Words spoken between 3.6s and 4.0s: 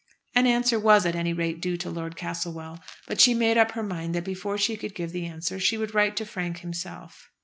her